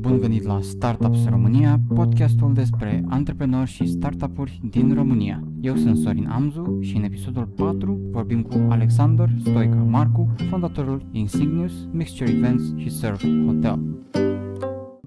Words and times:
Bun 0.00 0.18
venit 0.18 0.42
la 0.42 0.60
Startups 0.60 1.28
România, 1.28 1.80
podcastul 1.94 2.54
despre 2.54 3.04
antreprenori 3.08 3.70
și 3.70 3.86
startup-uri 3.86 4.60
din 4.70 4.94
România. 4.94 5.42
Eu 5.60 5.76
sunt 5.76 5.96
Sorin 5.96 6.28
Amzu 6.28 6.78
și 6.80 6.96
în 6.96 7.02
episodul 7.02 7.46
4 7.46 7.98
vorbim 8.10 8.42
cu 8.42 8.66
Alexander 8.68 9.28
Stoica 9.40 9.74
Marcu, 9.74 10.34
fondatorul 10.50 11.06
Insignius, 11.12 11.72
Mixture 11.92 12.30
Events 12.30 12.62
și 12.76 12.90
Surf 12.90 13.24
Hotel. 13.46 13.80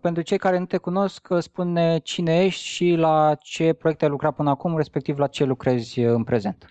Pentru 0.02 0.22
cei 0.22 0.38
care 0.38 0.60
nu 0.60 0.66
te 0.66 0.78
cunosc, 0.78 1.28
spune 1.40 2.00
cine 2.04 2.44
ești 2.44 2.64
și 2.64 2.96
la 2.98 3.36
ce 3.42 3.74
proiecte 3.74 4.06
ai 4.06 4.12
lucrat 4.12 4.36
până 4.36 4.50
acum, 4.50 4.78
respectiv 4.78 5.18
la 5.18 5.28
ce 5.28 5.46
lucrezi 5.46 6.00
în 6.00 6.24
prezent. 6.24 6.66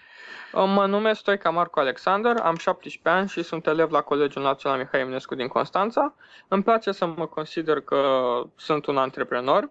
Mă 0.53 0.87
numesc 0.87 1.21
Stoica 1.21 1.51
Marco 1.51 1.81
Alexander, 1.81 2.37
am 2.37 2.57
17 2.57 3.21
ani 3.21 3.29
și 3.29 3.43
sunt 3.43 3.67
elev 3.67 3.91
la 3.91 4.01
Colegiul 4.01 4.43
Național 4.43 4.79
Mihai 4.79 5.01
Eminescu 5.01 5.35
din 5.35 5.49
Constanța. 5.49 6.15
Îmi 6.49 6.63
place 6.63 6.93
să 6.93 7.07
mă 7.07 7.27
consider 7.27 7.81
că 7.81 8.31
sunt 8.57 8.87
un 8.87 8.97
antreprenor. 8.97 9.71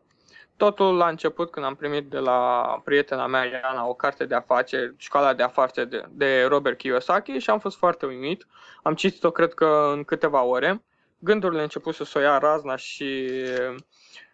Totul 0.58 0.96
la 0.96 1.08
început 1.08 1.52
când 1.52 1.66
am 1.66 1.76
primit 1.76 2.10
de 2.10 2.18
la 2.18 2.64
prietena 2.84 3.28
mea, 3.28 3.44
Iana, 3.46 3.88
o 3.88 3.94
carte 3.94 4.26
de 4.26 4.36
afaceri, 4.36 4.94
școala 4.98 5.34
de 5.34 5.44
afaceri 5.44 5.90
de, 5.90 6.04
de 6.10 6.44
Robert 6.44 6.78
Kiyosaki 6.78 7.38
și 7.38 7.50
am 7.50 7.60
fost 7.60 7.78
foarte 7.78 8.06
uimit. 8.06 8.48
Am 8.84 8.96
citit-o, 8.96 9.32
cred 9.32 9.54
că, 9.54 9.92
în 9.94 10.04
câteva 10.04 10.44
ore. 10.44 10.84
Gândurile 11.20 11.62
început 11.62 11.96
să 11.96 12.12
o 12.16 12.20
ia 12.20 12.38
razna 12.38 12.76
și 12.76 13.32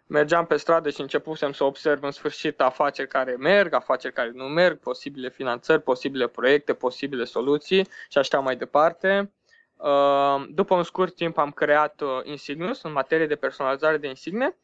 mergeam 0.06 0.46
pe 0.46 0.56
stradă 0.56 0.90
și 0.90 1.00
începusem 1.00 1.52
să 1.52 1.64
observ 1.64 2.02
în 2.02 2.10
sfârșit 2.10 2.60
afaceri 2.60 3.08
care 3.08 3.36
merg, 3.38 3.74
afaceri 3.74 4.12
care 4.12 4.30
nu 4.34 4.44
merg, 4.44 4.78
posibile 4.78 5.30
finanțări, 5.30 5.82
posibile 5.82 6.26
proiecte, 6.26 6.74
posibile 6.74 7.24
soluții 7.24 7.88
și 8.08 8.18
așa 8.18 8.38
mai 8.38 8.56
departe. 8.56 9.30
Uh, 9.76 10.44
după 10.50 10.74
un 10.74 10.82
scurt 10.82 11.14
timp 11.14 11.38
am 11.38 11.50
creat 11.50 12.00
uh, 12.00 12.08
Insignius 12.24 12.82
în 12.82 12.92
materie 12.92 13.26
de 13.26 13.34
personalizare 13.34 13.96
de 13.96 14.08
insigne. 14.08 14.56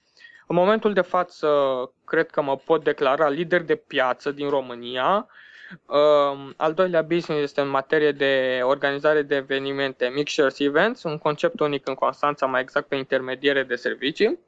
În 0.47 0.57
momentul 0.57 0.93
de 0.93 1.01
față 1.01 1.49
cred 2.05 2.31
că 2.31 2.43
mă 2.43 2.57
pot 2.57 2.85
declara 2.85 3.29
lider 3.29 3.63
de 3.63 3.75
piață 3.75 4.31
din 4.31 4.49
România. 4.49 5.27
Uh, 5.87 6.51
al 6.57 6.73
doilea 6.75 7.03
business 7.03 7.43
este 7.43 7.61
în 7.61 7.69
materie 7.69 8.13
de 8.13 8.61
organizare 8.63 9.23
de 9.23 9.35
evenimente, 9.35 10.13
Mixtures 10.15 10.59
Events, 10.59 11.03
un 11.03 11.19
concept 11.19 11.61
unic 11.61 11.89
în 11.89 11.95
Constanța, 11.95 12.47
mai 12.47 12.61
exact 12.61 12.89
pe 12.89 12.97
intermediere 12.97 13.63
de 13.63 13.75
servicii. 13.75 14.39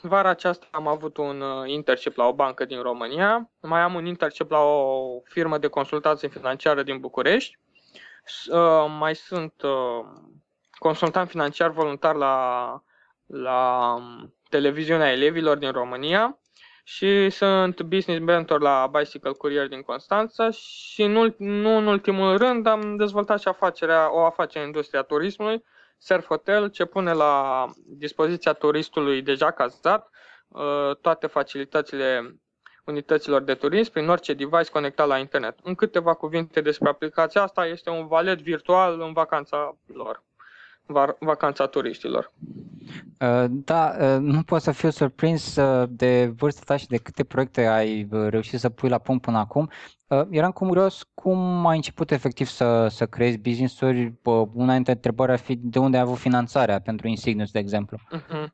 Vara 0.00 0.28
aceasta 0.28 0.66
am 0.70 0.86
avut 0.86 1.16
un 1.16 1.40
uh, 1.40 1.68
internship 1.68 2.16
la 2.16 2.26
o 2.26 2.32
bancă 2.32 2.64
din 2.64 2.82
România, 2.82 3.50
mai 3.60 3.80
am 3.80 3.94
un 3.94 4.06
internship 4.06 4.50
la 4.50 4.58
o 4.58 5.20
firmă 5.24 5.58
de 5.58 5.66
consultație 5.66 6.28
financiară 6.28 6.82
din 6.82 6.98
București, 6.98 7.58
uh, 8.52 8.86
mai 8.98 9.14
sunt 9.14 9.54
uh, 9.62 10.04
consultant 10.78 11.28
financiar 11.28 11.70
voluntar 11.70 12.14
la, 12.14 12.82
la 13.26 13.94
um, 13.96 14.34
televiziunea 14.48 15.10
elevilor 15.10 15.56
din 15.56 15.70
România 15.70 16.38
și 16.84 17.30
sunt 17.30 17.82
business 17.82 18.20
mentor 18.20 18.60
la 18.60 18.90
Bicycle 18.98 19.32
Courier 19.32 19.68
din 19.68 19.82
Constanța 19.82 20.50
și 20.50 21.04
nu, 21.06 21.34
nu 21.38 21.76
în 21.76 21.86
ultimul 21.86 22.36
rând 22.36 22.66
am 22.66 22.96
dezvoltat 22.96 23.40
și 23.40 23.48
afacerea, 23.48 24.14
o 24.14 24.24
afacere 24.24 24.60
în 24.60 24.66
industria 24.66 25.02
turismului 25.02 25.64
Surf 26.04 26.26
Hotel 26.26 26.70
ce 26.70 26.84
pune 26.84 27.12
la 27.12 27.66
dispoziția 27.86 28.52
turistului 28.52 29.22
deja 29.22 29.50
cazat 29.50 30.10
uh, 30.48 30.96
toate 31.00 31.26
facilitățile 31.26 32.36
unităților 32.84 33.42
de 33.42 33.54
turism 33.54 33.92
prin 33.92 34.08
orice 34.08 34.34
device 34.34 34.70
conectat 34.70 35.06
la 35.06 35.18
internet. 35.18 35.58
În 35.62 35.74
câteva 35.74 36.14
cuvinte 36.14 36.60
despre 36.60 36.88
aplicația 36.88 37.42
asta, 37.42 37.66
este 37.66 37.90
un 37.90 38.06
valet 38.06 38.40
virtual 38.40 39.00
în 39.00 39.12
vacanța 39.12 39.76
lor, 39.86 40.22
vacanța 41.18 41.66
turiștilor. 41.66 42.32
Uh, 43.20 43.44
da, 43.48 43.96
uh, 44.00 44.18
nu 44.20 44.42
pot 44.42 44.60
să 44.62 44.72
fiu 44.72 44.90
surprins 44.90 45.58
de 45.88 46.32
vârsta 46.36 46.62
ta 46.64 46.76
și 46.76 46.86
de 46.86 46.96
câte 46.96 47.24
proiecte 47.24 47.66
ai 47.66 48.08
reușit 48.10 48.60
să 48.60 48.68
pui 48.68 48.88
la 48.88 48.98
punct 48.98 49.22
până 49.22 49.38
acum. 49.38 49.70
Uh, 50.12 50.26
eram 50.30 50.50
curios 50.50 51.02
cum 51.14 51.66
ai 51.66 51.76
început 51.76 52.10
efectiv 52.10 52.46
să, 52.46 52.86
să 52.90 53.06
creezi 53.06 53.38
business-uri. 53.38 54.12
Una 54.54 54.74
dintre 54.74 54.92
întrebări 54.92 55.32
ar 55.32 55.38
fi 55.38 55.56
de 55.56 55.78
unde 55.78 55.96
ai 55.96 56.02
avut 56.02 56.18
finanțarea 56.18 56.80
pentru 56.80 57.08
Insignius, 57.08 57.50
de 57.50 57.58
exemplu. 57.58 57.98
Uh-huh. 58.16 58.46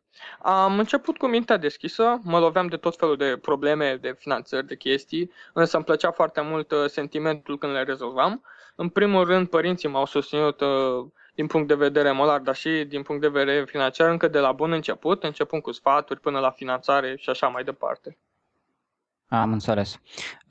Am 0.42 0.78
început 0.78 1.16
cu 1.16 1.26
mintea 1.26 1.56
deschisă, 1.56 2.18
mă 2.22 2.38
loveam 2.38 2.66
de 2.66 2.76
tot 2.76 2.96
felul 2.96 3.16
de 3.16 3.38
probleme, 3.42 3.98
de 4.00 4.14
finanțări, 4.18 4.66
de 4.66 4.76
chestii, 4.76 5.30
însă 5.52 5.76
îmi 5.76 5.84
plăcea 5.84 6.10
foarte 6.10 6.40
mult 6.40 6.70
uh, 6.70 6.84
sentimentul 6.86 7.58
când 7.58 7.72
le 7.72 7.82
rezolvam. 7.82 8.42
În 8.76 8.88
primul 8.88 9.24
rând, 9.24 9.48
părinții 9.48 9.88
m-au 9.88 10.06
susținut 10.06 10.60
uh, 10.60 11.06
din 11.38 11.46
punct 11.46 11.68
de 11.68 11.74
vedere 11.74 12.12
molar, 12.12 12.40
dar 12.40 12.54
și 12.54 12.84
din 12.88 13.02
punct 13.02 13.20
de 13.20 13.28
vedere 13.28 13.64
financiar 13.64 14.10
încă 14.10 14.28
de 14.28 14.38
la 14.38 14.52
bun 14.52 14.72
început, 14.72 15.22
începând 15.22 15.62
cu 15.62 15.72
sfaturi 15.72 16.20
până 16.20 16.38
la 16.38 16.50
finanțare 16.50 17.16
și 17.16 17.30
așa 17.30 17.48
mai 17.48 17.64
departe. 17.64 18.18
Am 19.28 19.52
înțeles. 19.52 20.00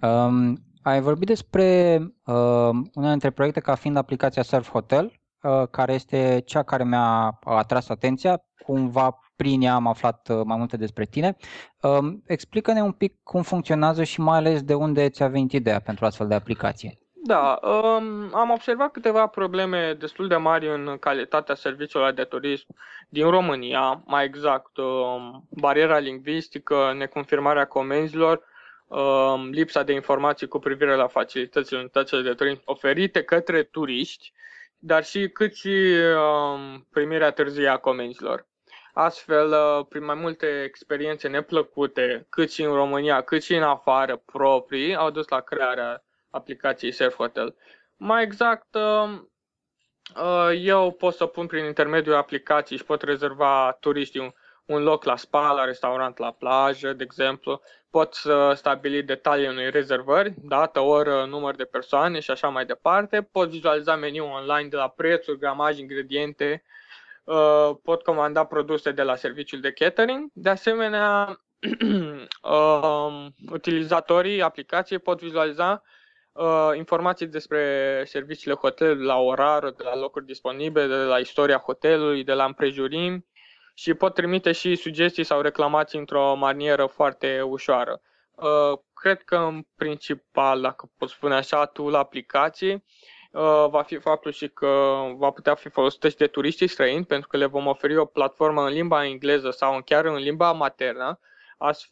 Um, 0.02 0.58
ai 0.82 1.02
vorbit 1.02 1.28
despre 1.28 1.98
uh, 2.26 2.70
una 2.94 3.10
dintre 3.10 3.32
proiecte 3.32 3.60
ca 3.60 3.76
fiind 3.76 3.98
aplicația 3.98 4.44
Surf 4.44 4.70
Hotel, 4.70 5.20
uh, 5.42 5.68
care 5.72 5.94
este 5.94 6.42
cea 6.46 6.64
care 6.64 6.84
mi-a 6.84 7.40
atras 7.44 7.90
atenția. 7.90 8.44
Cumva 8.66 9.20
prin 9.36 9.62
ea 9.62 9.74
am 9.74 9.88
aflat 9.88 10.30
uh, 10.30 10.42
mai 10.46 10.58
multe 10.58 10.78
despre 10.78 11.06
tine. 11.06 11.36
Uh, 11.82 12.14
explică-ne 12.26 12.82
un 12.82 12.92
pic 12.92 13.24
cum 13.24 13.42
funcționează 13.42 14.04
și 14.04 14.22
mai 14.22 14.38
ales 14.38 14.64
de 14.64 14.74
unde 14.74 15.10
ți-a 15.10 15.28
venit 15.28 15.52
ideea 15.52 15.80
pentru 15.80 16.06
astfel 16.06 16.28
de 16.28 16.36
aplicație. 16.36 16.98
Da, 17.28 17.60
um, 17.62 18.36
am 18.36 18.50
observat 18.50 18.92
câteva 18.92 19.28
probleme 19.28 19.94
destul 19.94 20.28
de 20.28 20.36
mari 20.36 20.68
în 20.68 20.98
calitatea 21.00 21.56
serviciilor 21.56 22.12
de 22.12 22.24
turism 22.24 22.68
din 23.10 23.30
România, 23.30 24.04
mai 24.06 24.26
exact 24.26 24.78
um, 24.78 25.48
bariera 25.50 25.98
lingvistică, 25.98 26.94
neconfirmarea 26.98 27.66
comenzilor 27.66 28.42
Um, 28.88 29.50
lipsa 29.50 29.84
de 29.84 29.94
informații 29.94 30.48
cu 30.48 30.60
privire 30.60 30.96
la 30.96 31.08
facilitățile 31.08 31.80
unitățile 31.80 32.22
de 32.22 32.34
turism 32.34 32.62
oferite 32.66 33.24
către 33.24 33.64
turiști, 33.64 34.34
dar 34.78 35.04
și 35.06 35.30
cât 35.30 35.56
și 35.56 35.94
um, 36.18 36.88
primirea 36.92 37.32
târzie 37.32 37.68
a 37.68 37.78
comenzilor. 37.78 38.48
Astfel, 38.94 39.50
uh, 39.52 39.86
prin 39.90 40.06
mai 40.06 40.16
multe 40.16 40.64
experiențe 40.64 41.28
neplăcute, 41.28 42.26
cât 42.30 42.52
și 42.52 42.62
în 42.62 42.74
România, 42.74 43.22
cât 43.22 43.44
și 43.44 43.56
în 43.56 43.64
afară, 43.64 44.16
proprii, 44.26 44.96
au 44.96 45.10
dus 45.10 45.28
la 45.28 45.40
crearea 45.40 46.04
aplicației 46.38 46.92
Surf 46.92 47.16
Hotel. 47.16 47.56
Mai 47.96 48.24
exact, 48.24 48.76
um, 48.76 49.32
uh, 50.16 50.52
eu 50.62 50.92
pot 50.92 51.14
să 51.14 51.26
pun 51.26 51.48
prin 51.48 51.66
intermediul 51.66 52.16
aplicației 52.16 52.78
și 52.78 52.86
pot 52.86 53.02
rezerva 53.02 53.78
turiștii 53.80 54.36
un 54.68 54.84
loc 54.84 55.04
la 55.04 55.16
spa, 55.16 55.52
la 55.52 55.66
restaurant, 55.66 56.18
la 56.18 56.32
plajă, 56.32 56.94
de 56.94 57.04
exemplu. 57.04 57.62
Pot 57.90 58.14
să 58.14 58.54
stabili 58.56 59.04
detalii 59.04 59.48
unei 59.48 59.70
rezervări, 59.72 60.34
dată, 60.38 60.80
oră, 60.80 61.26
număr 61.26 61.56
de 61.56 61.64
persoane 61.64 62.20
și 62.20 62.32
așa 62.32 62.48
mai 62.48 62.66
departe. 62.66 63.22
Pot 63.22 63.50
vizualiza 63.50 63.96
meniul 63.96 64.30
online 64.30 64.70
de 64.70 64.76
la 64.76 64.88
prețuri, 64.88 65.40
gramaj, 65.40 65.80
ingrediente. 65.80 66.64
Uh, 67.24 67.72
pot 67.84 68.04
comanda 68.04 68.46
produse 68.46 68.92
de 68.92 69.02
la 69.02 69.16
serviciul 69.16 69.60
de 69.60 69.72
catering. 69.72 70.30
De 70.34 70.50
asemenea, 70.50 71.42
um, 72.42 73.34
utilizatorii 73.52 74.42
aplicației 74.42 75.00
pot 75.00 75.22
vizualiza 75.22 75.84
uh, 76.38 76.72
informații 76.76 77.28
despre 77.28 78.04
serviciile 78.06 78.54
hotelului 78.54 79.06
la 79.06 79.18
orar, 79.18 79.70
de 79.72 79.84
la 79.84 79.96
locuri 79.96 80.26
disponibile, 80.26 80.88
de 80.88 80.96
la 80.96 81.18
istoria 81.18 81.58
hotelului, 81.58 82.24
de 82.24 82.34
la 82.34 82.46
împrejurimi, 82.46 83.26
și 83.74 83.94
pot 83.94 84.14
trimite 84.14 84.52
și 84.52 84.76
sugestii 84.76 85.24
sau 85.24 85.42
reclamații 85.42 86.00
într-o 86.00 86.36
manieră 86.36 86.86
foarte 86.86 87.42
ușoară. 87.42 88.02
Uh, 88.36 88.80
cred 88.94 89.22
că 89.24 89.36
în 89.36 89.66
principal, 89.76 90.62
dacă 90.62 90.92
pot 90.98 91.10
spune 91.10 91.36
așa, 91.36 91.66
tool 91.66 91.96
aplicației 91.96 92.74
uh, 93.32 93.66
va 93.70 93.82
fi 93.82 93.98
faptul 93.98 94.32
și 94.32 94.48
că 94.48 95.02
va 95.18 95.30
putea 95.30 95.56
fi 95.56 95.70
folosită 95.70 96.10
și 96.10 96.16
de 96.16 96.28
turiștii 96.28 96.68
străini 96.68 97.06
pentru 97.06 97.28
că 97.28 97.38
le 97.38 97.46
vom 97.46 97.68
oferi 97.68 97.98
o 97.98 98.06
platformă 98.06 98.62
în 98.62 98.74
limba 98.74 99.06
engleză 99.06 99.50
sau 99.50 99.82
chiar 99.86 100.06
în 100.06 100.16
limba 100.16 100.52
maternă 100.52 101.20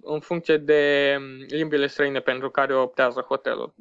în 0.01 0.19
funcție 0.19 0.57
de 0.57 1.17
limbile 1.47 1.87
străine 1.87 2.19
pentru 2.19 2.49
care 2.49 2.75
optează 2.75 3.21
hotelul. 3.21 3.73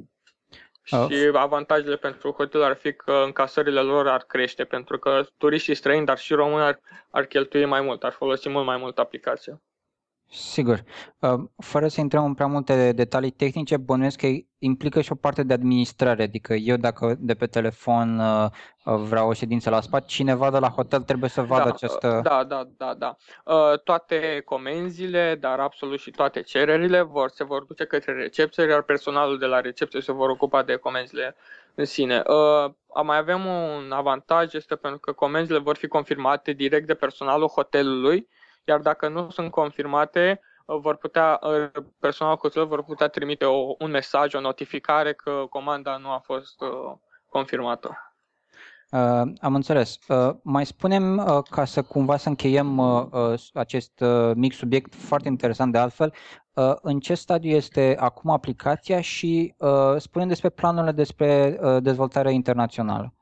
Oh. 0.91 1.11
Și 1.11 1.31
avantajele 1.33 1.97
pentru 1.97 2.33
hotel 2.33 2.63
ar 2.63 2.77
fi 2.77 2.93
că 2.93 3.13
încasările 3.13 3.81
lor 3.81 4.09
ar 4.09 4.25
crește, 4.27 4.65
pentru 4.65 4.99
că 4.99 5.27
turiștii 5.37 5.75
străini, 5.75 6.07
dar 6.07 6.19
și 6.19 6.35
români 6.35 6.63
ar, 6.63 6.81
ar 7.11 7.25
cheltui 7.25 7.65
mai 7.65 7.81
mult, 7.81 8.05
ar 8.05 8.13
folosi 8.13 8.49
mult 8.49 8.67
mai 8.67 8.77
mult 8.77 8.99
aplicația. 8.99 9.61
Sigur. 10.35 10.83
Uh, 11.19 11.35
fără 11.57 11.89
să 11.89 12.01
intrăm 12.01 12.25
în 12.25 12.35
prea 12.35 12.47
multe 12.47 12.93
detalii 12.93 13.31
tehnice, 13.31 13.77
bănuiesc 13.77 14.19
că 14.19 14.27
implică 14.59 15.01
și 15.01 15.13
o 15.13 15.15
parte 15.15 15.43
de 15.43 15.53
administrare, 15.53 16.23
adică 16.23 16.55
eu 16.55 16.77
dacă 16.77 17.17
de 17.19 17.35
pe 17.35 17.47
telefon 17.47 18.19
uh, 18.19 18.47
uh, 18.85 18.95
vreau 18.95 19.29
o 19.29 19.33
ședință 19.33 19.71
la 19.71 19.81
spa, 19.81 20.01
cineva 20.01 20.51
de 20.51 20.59
la 20.59 20.69
hotel 20.69 21.01
trebuie 21.01 21.31
să 21.31 21.43
vadă 21.43 21.65
da, 21.65 21.71
această... 21.71 22.21
Da, 22.23 22.45
da, 22.45 22.69
da, 22.77 22.95
da. 22.95 23.17
Toate 23.85 24.43
comenzile, 24.45 25.37
dar 25.41 25.61
absolut 25.61 26.01
și 26.01 26.11
toate 26.11 26.43
cererile 26.43 27.03
vor, 27.03 27.31
se 27.31 27.45
vor 27.45 27.65
duce 27.65 27.85
către 27.85 28.13
recepție, 28.13 28.65
iar 28.65 28.83
personalul 28.83 29.39
de 29.39 29.47
la 29.47 29.61
recepție 29.61 30.01
se 30.01 30.13
vor 30.13 30.29
ocupa 30.29 30.63
de 30.63 30.77
comenzile 30.77 31.37
în 31.75 31.85
sine. 31.85 32.23
Uh, 32.27 32.73
mai 33.03 33.17
avem 33.17 33.45
un 33.45 33.93
avantaj, 33.93 34.55
este 34.55 34.77
pentru 34.77 35.01
că 35.01 35.13
comenzile 35.13 35.59
vor 35.59 35.77
fi 35.77 35.87
confirmate 35.87 36.53
direct 36.53 36.87
de 36.87 36.95
personalul 36.95 37.49
hotelului, 37.49 38.29
iar 38.65 38.81
dacă 38.81 39.09
nu 39.09 39.31
sunt 39.31 39.51
confirmate, 39.51 40.41
uh, 40.67 40.79
vor 40.81 40.97
putea, 40.97 41.41
uh, 41.43 41.83
personalul 41.99 42.39
hotelului 42.39 42.75
vor 42.77 42.85
putea 42.85 43.09
trimite 43.09 43.45
o, 43.45 43.75
un 43.79 43.91
mesaj, 43.91 44.35
o 44.35 44.41
notificare 44.41 45.13
că 45.13 45.45
comanda 45.51 45.97
nu 45.97 46.11
a 46.11 46.19
fost 46.19 46.61
uh, 46.61 46.93
confirmată. 47.29 48.15
Uh, 48.91 49.23
am 49.41 49.55
înțeles. 49.55 49.99
Uh, 50.09 50.35
mai 50.43 50.67
spunem, 50.67 51.17
uh, 51.17 51.43
ca 51.51 51.65
să 51.65 51.83
cumva 51.83 52.17
să 52.17 52.29
încheiem 52.29 52.79
uh, 52.79 53.07
uh, 53.11 53.41
acest 53.53 54.01
uh, 54.01 54.31
mic 54.35 54.53
subiect 54.53 54.95
foarte 54.95 55.29
interesant 55.29 55.73
de 55.73 55.79
altfel, 55.79 56.15
uh, 56.53 56.75
în 56.83 57.01
ce 57.01 57.15
stadiu 57.15 57.51
este 57.51 57.97
acum 57.99 58.31
aplicația 58.31 59.01
și 59.01 59.55
uh, 59.59 59.95
spunem 59.97 60.29
despre 60.29 60.49
planurile 60.49 60.93
despre 60.93 61.59
uh, 61.61 61.83
dezvoltare 61.83 62.33
internațională. 62.33 63.15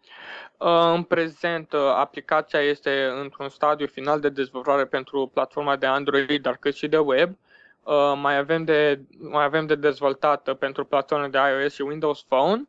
Uh, 0.63 0.93
în 0.95 1.03
prezent, 1.03 1.73
uh, 1.73 1.81
aplicația 1.81 2.61
este 2.61 3.05
într-un 3.21 3.49
stadiu 3.49 3.87
final 3.87 4.21
de 4.21 4.29
dezvoltare 4.29 4.85
pentru 4.85 5.31
platforma 5.35 5.77
de 5.77 5.87
Android, 5.87 6.43
dar 6.43 6.57
cât 6.57 6.75
și 6.75 6.89
de 6.89 6.99
web. 6.99 7.37
Uh, 7.83 8.13
mai 8.17 8.37
avem 8.37 8.65
de, 8.65 9.01
mai 9.19 9.45
avem 9.45 9.67
de 9.67 9.75
dezvoltat 9.75 10.55
pentru 10.55 10.85
platforme 10.85 11.29
de 11.29 11.39
iOS 11.39 11.75
și 11.75 11.83
Windows 11.83 12.23
Phone 12.23 12.69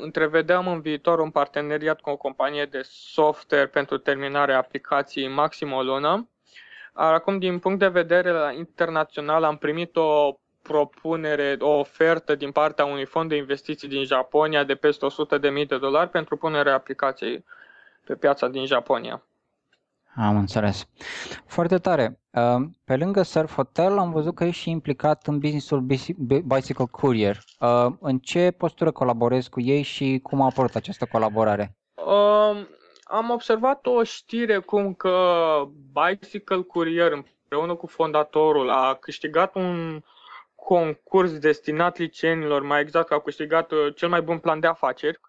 întrevedeam 0.00 0.68
în 0.68 0.80
viitor 0.80 1.18
un 1.18 1.30
parteneriat 1.30 2.00
cu 2.00 2.10
o 2.10 2.16
companie 2.16 2.64
de 2.64 2.80
software 2.82 3.66
pentru 3.66 3.98
terminarea 3.98 4.58
aplicației 4.58 5.28
maxim 5.28 5.72
o 5.72 5.82
lună. 5.82 6.28
Acum, 6.92 7.38
din 7.38 7.58
punct 7.58 7.78
de 7.78 7.88
vedere 7.88 8.54
internațional, 8.56 9.44
am 9.44 9.56
primit 9.56 9.96
o 9.96 10.38
propunere, 10.68 11.56
o 11.60 11.68
ofertă 11.78 12.34
din 12.34 12.50
partea 12.50 12.84
unui 12.84 13.04
fond 13.04 13.28
de 13.28 13.36
investiții 13.36 13.88
din 13.88 14.04
Japonia 14.04 14.64
de 14.64 14.74
peste 14.74 15.06
100.000 15.60 15.66
de 15.66 15.78
dolari 15.78 16.10
pentru 16.10 16.36
punerea 16.36 16.74
aplicației 16.74 17.44
pe 18.04 18.14
piața 18.14 18.48
din 18.48 18.66
Japonia. 18.66 19.22
Am 20.16 20.36
înțeles. 20.36 20.88
Foarte 21.46 21.78
tare. 21.78 22.20
Uh, 22.30 22.66
pe 22.84 22.96
lângă 22.96 23.22
Surf 23.22 23.54
Hotel 23.54 23.98
am 23.98 24.10
văzut 24.10 24.34
că 24.34 24.44
ești 24.44 24.62
și 24.62 24.70
implicat 24.70 25.26
în 25.26 25.38
businessul 25.38 25.80
Bicycle 26.44 26.86
Courier. 26.90 27.38
Uh, 27.58 27.86
în 28.00 28.18
ce 28.18 28.50
postură 28.50 28.90
colaborezi 28.90 29.50
cu 29.50 29.60
ei 29.60 29.82
și 29.82 30.20
cum 30.22 30.40
a 30.40 30.44
apărut 30.44 30.74
această 30.74 31.08
colaborare? 31.12 31.76
Um, 31.94 32.68
am 33.04 33.30
observat 33.30 33.86
o 33.86 34.02
știre 34.02 34.58
cum 34.58 34.94
că 34.94 35.18
Bicycle 35.92 36.62
Courier 36.62 37.12
împreună 37.12 37.74
cu 37.74 37.86
fondatorul 37.86 38.70
a 38.70 38.96
câștigat 39.00 39.54
un 39.54 40.02
concurs 40.64 41.38
destinat 41.38 41.96
liceenilor, 41.98 42.62
mai 42.62 42.80
exact 42.80 43.08
că 43.08 43.14
a 43.14 43.20
câștigat 43.20 43.70
uh, 43.72 43.94
cel 43.94 44.08
mai 44.08 44.22
bun 44.22 44.38
plan 44.38 44.60
de 44.60 44.66
afaceri 44.66 45.20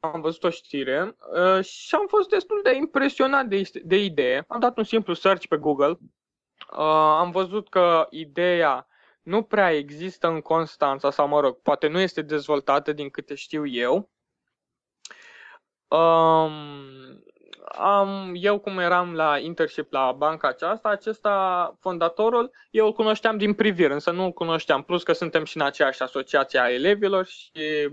am 0.00 0.20
văzut 0.20 0.44
o 0.44 0.50
știre 0.50 1.16
uh, 1.34 1.64
și 1.64 1.94
am 1.94 2.06
fost 2.06 2.28
destul 2.28 2.60
de 2.62 2.74
impresionat 2.74 3.46
de, 3.46 3.62
de 3.84 3.96
idee. 3.96 4.44
Am 4.48 4.60
dat 4.60 4.76
un 4.76 4.84
simplu 4.84 5.14
search 5.14 5.46
pe 5.46 5.56
Google. 5.56 5.98
Uh, 6.72 6.78
am 7.18 7.30
văzut 7.30 7.68
că 7.68 8.06
ideea 8.10 8.86
nu 9.22 9.42
prea 9.42 9.72
există 9.72 10.28
în 10.28 10.40
Constanța 10.40 11.10
sau, 11.10 11.28
mă 11.28 11.40
rog, 11.40 11.56
poate 11.56 11.86
nu 11.86 11.98
este 11.98 12.22
dezvoltată 12.22 12.92
din 12.92 13.10
câte 13.10 13.34
știu 13.34 13.66
eu. 13.66 14.10
Um, 15.88 17.22
am, 17.66 18.32
eu 18.34 18.58
cum 18.58 18.78
eram 18.78 19.14
la 19.14 19.38
internship 19.38 19.92
la 19.92 20.12
banca 20.12 20.48
aceasta, 20.48 20.88
acesta, 20.88 21.76
fondatorul, 21.80 22.50
eu 22.70 22.86
îl 22.86 22.92
cunoșteam 22.92 23.36
din 23.36 23.54
privire, 23.54 23.92
însă 23.92 24.10
nu 24.10 24.24
îl 24.24 24.32
cunoșteam. 24.32 24.82
Plus 24.82 25.02
că 25.02 25.12
suntem 25.12 25.44
și 25.44 25.56
în 25.56 25.62
aceeași 25.62 26.02
asociație 26.02 26.58
a 26.58 26.70
elevilor 26.70 27.26
și 27.26 27.88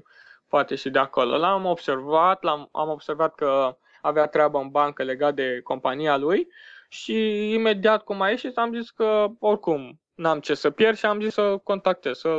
poate 0.48 0.76
și 0.76 0.90
de 0.90 1.00
acolo. 1.00 1.38
L-am 1.38 1.66
observat, 1.66 2.44
l-am, 2.44 2.70
am 2.72 2.90
observat 2.90 3.36
că 3.36 3.78
avea 4.02 4.28
treabă 4.28 4.58
în 4.58 4.70
bancă 4.70 5.04
legat 5.04 5.34
de 5.34 5.60
compania 5.64 6.18
lui 6.18 6.48
și 6.90 7.50
imediat 7.54 8.04
cum 8.04 8.22
a 8.22 8.30
ieșit 8.30 8.58
am 8.58 8.74
zis 8.74 8.90
că 8.90 9.28
oricum 9.40 10.00
n-am 10.16 10.40
ce 10.40 10.54
să 10.54 10.70
pierd 10.70 10.98
și 10.98 11.06
am 11.06 11.22
zis 11.22 11.34
să 11.34 11.58
contactez, 11.64 12.18
să, 12.18 12.30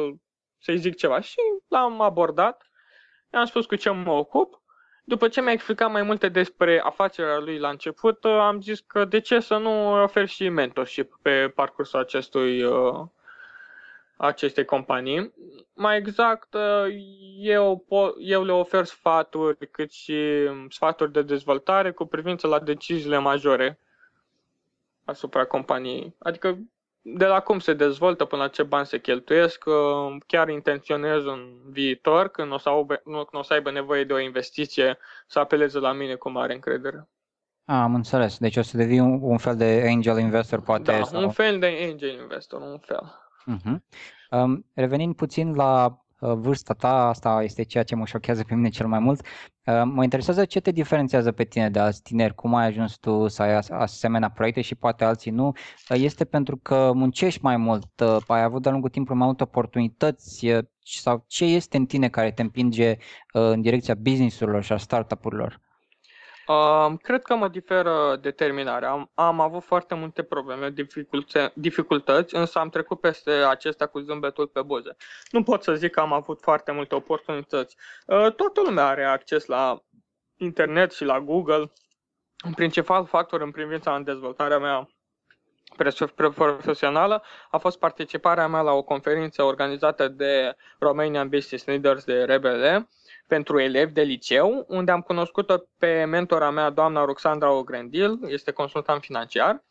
să-i 0.58 0.78
zic 0.78 0.96
ceva. 0.96 1.20
Și 1.20 1.36
l-am 1.68 2.00
abordat, 2.00 2.62
i-am 3.32 3.44
spus 3.44 3.66
cu 3.66 3.74
ce 3.74 3.90
mă 3.90 4.12
ocup. 4.12 4.62
După 5.08 5.28
ce 5.28 5.40
mi-a 5.40 5.52
explicat 5.52 5.90
mai 5.90 6.02
multe 6.02 6.28
despre 6.28 6.80
afacerea 6.84 7.38
lui 7.38 7.58
la 7.58 7.68
început, 7.68 8.24
am 8.24 8.60
zis 8.60 8.80
că 8.80 9.04
de 9.04 9.20
ce 9.20 9.40
să 9.40 9.56
nu 9.56 10.02
ofer 10.02 10.26
și 10.26 10.48
mentorship 10.48 11.18
pe 11.22 11.52
parcursul 11.54 11.98
acestui 11.98 12.62
uh, 12.62 13.06
acestei 14.16 14.64
companii. 14.64 15.34
Mai 15.74 15.96
exact, 15.96 16.56
eu, 17.38 17.84
eu 18.18 18.44
le 18.44 18.52
ofer 18.52 18.84
sfaturi, 18.84 19.70
cât 19.70 19.90
și 19.92 20.48
sfaturi 20.68 21.12
de 21.12 21.22
dezvoltare 21.22 21.90
cu 21.90 22.04
privință 22.04 22.46
la 22.46 22.58
deciziile 22.58 23.18
majore 23.18 23.78
asupra 25.04 25.44
companiei. 25.44 26.14
Adică 26.18 26.58
de 27.14 27.26
la 27.26 27.40
cum 27.40 27.58
se 27.58 27.74
dezvoltă 27.74 28.24
până 28.24 28.42
la 28.42 28.48
ce 28.48 28.62
bani 28.62 28.86
se 28.86 29.00
cheltuiesc, 29.00 29.64
chiar 30.26 30.48
intenționez 30.48 31.24
în 31.24 31.54
viitor, 31.70 32.28
când 32.28 32.52
o 32.52 32.58
să, 32.58 32.68
aibă, 32.68 32.94
când 33.04 33.26
o 33.32 33.42
să 33.42 33.52
aibă 33.52 33.70
nevoie 33.70 34.04
de 34.04 34.12
o 34.12 34.20
investiție, 34.20 34.98
să 35.26 35.38
apeleze 35.38 35.78
la 35.78 35.92
mine 35.92 36.14
cu 36.14 36.30
mare 36.30 36.54
încredere. 36.54 37.08
A, 37.64 37.82
am 37.82 37.94
înțeles. 37.94 38.38
Deci 38.38 38.56
o 38.56 38.62
să 38.62 38.76
devii 38.76 39.00
un, 39.00 39.18
un 39.22 39.38
fel 39.38 39.56
de 39.56 39.84
angel 39.88 40.18
investor, 40.18 40.60
poate? 40.60 40.82
Da, 40.82 41.02
sau... 41.02 41.22
un 41.22 41.30
fel 41.30 41.58
de 41.58 41.88
angel 41.90 42.20
investor, 42.20 42.60
un 42.60 42.78
fel. 42.78 43.02
Uh-huh. 43.56 43.76
Um, 44.30 44.66
revenind 44.74 45.14
puțin 45.14 45.54
la 45.54 45.84
uh, 45.84 45.92
vârsta 46.18 46.74
ta, 46.74 47.08
asta 47.08 47.42
este 47.42 47.62
ceea 47.62 47.82
ce 47.84 47.94
mă 47.94 48.04
șochează 48.04 48.44
pe 48.44 48.54
mine 48.54 48.68
cel 48.68 48.86
mai 48.86 48.98
mult. 48.98 49.20
Uh, 49.64 49.82
mă 49.84 50.02
interesează 50.02 50.44
ce 50.44 50.60
te 50.60 50.70
diferențiază 50.70 51.32
pe 51.32 51.44
tine 51.44 51.70
de 51.70 51.78
alți 51.78 52.02
tineri, 52.02 52.34
cum 52.34 52.54
ai 52.54 52.66
ajuns 52.66 52.96
tu 52.96 53.28
să 53.28 53.42
ai 53.42 53.54
as- 53.54 53.68
asemenea 53.70 54.30
proiecte 54.30 54.60
și 54.60 54.74
poate 54.74 55.04
alții 55.04 55.30
nu. 55.30 55.46
Uh, 55.46 55.96
este 56.00 56.24
pentru 56.24 56.56
că 56.56 56.92
muncești 56.94 57.40
mai 57.42 57.56
mult, 57.56 58.00
uh, 58.00 58.16
ai 58.26 58.42
avut 58.42 58.62
de-a 58.62 58.70
lungul 58.72 58.90
timpului 58.90 59.18
mai 59.18 59.26
multe 59.26 59.42
oportunități 59.42 60.46
uh, 60.46 60.64
sau 60.78 61.24
ce 61.26 61.44
este 61.44 61.76
în 61.76 61.86
tine 61.86 62.08
care 62.08 62.30
te 62.32 62.42
împinge 62.42 62.90
uh, 62.90 62.96
în 63.32 63.60
direcția 63.60 63.94
business-urilor 63.94 64.62
și 64.62 64.72
a 64.72 64.76
startup-urilor? 64.76 65.60
Uh, 66.48 66.92
cred 67.02 67.22
că 67.22 67.34
mă 67.34 67.48
diferă 67.48 68.18
determinarea. 68.20 68.90
Am, 68.90 69.10
am 69.14 69.40
avut 69.40 69.62
foarte 69.62 69.94
multe 69.94 70.22
probleme, 70.22 70.72
dificultăți, 71.54 72.34
însă 72.34 72.58
am 72.58 72.68
trecut 72.68 73.00
peste 73.00 73.30
acestea 73.30 73.86
cu 73.86 73.98
zâmbetul 73.98 74.46
pe 74.46 74.62
buze. 74.62 74.96
Nu 75.30 75.42
pot 75.42 75.62
să 75.62 75.74
zic 75.74 75.90
că 75.90 76.00
am 76.00 76.12
avut 76.12 76.40
foarte 76.40 76.72
multe 76.72 76.94
oportunități. 76.94 77.76
Uh, 78.06 78.32
toată 78.34 78.60
lumea 78.64 78.86
are 78.86 79.04
acces 79.04 79.46
la 79.46 79.82
internet 80.36 80.92
și 80.92 81.04
la 81.04 81.20
Google. 81.20 81.72
Un 82.44 82.52
principal 82.54 83.06
factor 83.06 83.40
în 83.40 83.50
privința 83.50 83.94
în 83.94 84.04
dezvoltarea 84.04 84.58
mea 84.58 84.88
profesională 86.34 87.22
a 87.50 87.58
fost 87.58 87.78
participarea 87.78 88.48
mea 88.48 88.60
la 88.60 88.72
o 88.72 88.82
conferință 88.82 89.42
organizată 89.42 90.08
de 90.08 90.56
Romanian 90.78 91.28
Business 91.28 91.64
Leaders 91.64 92.04
de 92.04 92.24
RBL, 92.24 92.88
pentru 93.28 93.60
elevi 93.60 93.92
de 93.92 94.02
liceu, 94.02 94.64
unde 94.68 94.90
am 94.90 95.00
cunoscut-o 95.00 95.54
pe 95.78 96.04
mentora 96.04 96.50
mea, 96.50 96.70
doamna 96.70 97.04
Roxandra 97.04 97.52
Ogrendil, 97.52 98.18
este 98.26 98.50
consultant 98.50 99.02
financiar, 99.02 99.64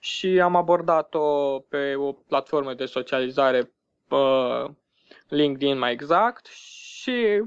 și 0.00 0.40
am 0.40 0.56
abordat-o 0.56 1.58
pe 1.58 1.94
o 1.94 2.12
platformă 2.12 2.74
de 2.74 2.84
socializare 2.84 3.72
pe 4.08 4.16
LinkedIn 5.28 5.78
mai 5.78 5.92
exact 5.92 6.46
și 6.46 7.42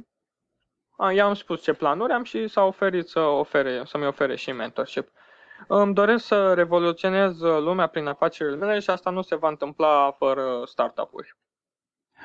i-am 1.13 1.33
spus 1.33 1.61
ce 1.61 1.73
planuri 1.73 2.13
am 2.13 2.23
și 2.23 2.47
s-a 2.47 2.63
oferit 2.63 3.07
să 3.07 3.19
ofere, 3.19 3.83
să-mi 3.85 4.05
ofere 4.05 4.35
și 4.35 4.51
mentorship. 4.51 5.09
Îmi 5.67 5.93
doresc 5.93 6.25
să 6.25 6.53
revoluționez 6.53 7.39
lumea 7.39 7.87
prin 7.87 8.07
afacerile 8.07 8.55
mele 8.55 8.79
și 8.79 8.89
asta 8.89 9.09
nu 9.09 9.21
se 9.21 9.35
va 9.35 9.47
întâmpla 9.47 10.11
fără 10.11 10.61
startup-uri. 10.65 11.35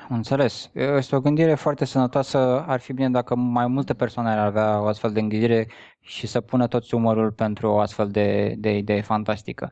Înțeles. 0.09 0.71
Este 0.73 1.15
o 1.15 1.19
gândire 1.19 1.55
foarte 1.55 1.85
sănătoasă. 1.85 2.37
Ar 2.67 2.79
fi 2.79 2.93
bine 2.93 3.09
dacă 3.09 3.35
mai 3.35 3.67
multe 3.67 3.93
persoane 3.93 4.29
ar 4.29 4.45
avea 4.45 4.81
o 4.81 4.85
astfel 4.85 5.11
de 5.11 5.19
gândire 5.19 5.67
și 5.99 6.27
să 6.27 6.41
pună 6.41 6.67
toți 6.67 6.93
umărul 6.93 7.31
pentru 7.31 7.67
o 7.67 7.79
astfel 7.79 8.09
de, 8.09 8.55
de 8.57 8.77
idee 8.77 9.01
fantastică. 9.01 9.71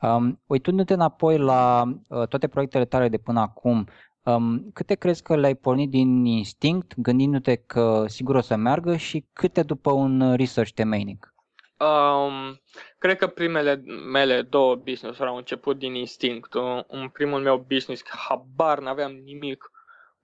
Um, 0.00 0.40
uitându-te 0.46 0.92
înapoi 0.92 1.38
la 1.38 1.82
uh, 2.08 2.26
toate 2.28 2.48
proiectele 2.48 2.84
tale 2.84 3.08
de 3.08 3.18
până 3.18 3.40
acum, 3.40 3.88
um, 4.22 4.70
câte 4.72 4.94
crezi 4.94 5.22
că 5.22 5.36
le-ai 5.36 5.54
pornit 5.54 5.90
din 5.90 6.24
instinct, 6.24 6.94
gândindu-te 6.96 7.54
că 7.56 8.04
sigur 8.06 8.34
o 8.34 8.40
să 8.40 8.56
meargă 8.56 8.96
și 8.96 9.26
câte 9.32 9.62
după 9.62 9.90
un 9.92 10.34
research 10.34 10.72
temeinic? 10.72 11.34
Um, 11.78 12.60
cred 12.98 13.16
că 13.16 13.26
primele 13.26 13.82
mele 14.12 14.42
două 14.42 14.74
business 14.74 15.20
au 15.20 15.36
început 15.36 15.78
din 15.78 15.94
instinct. 15.94 16.54
În 16.86 17.08
primul 17.08 17.40
meu 17.40 17.64
business, 17.68 18.02
habar 18.28 18.78
n-aveam 18.78 19.12
nimic. 19.12 19.70